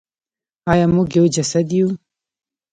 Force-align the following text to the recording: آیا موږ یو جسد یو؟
آیا 0.71 0.85
موږ 0.95 1.07
یو 1.17 1.25
جسد 1.35 1.67
یو؟ 1.77 1.87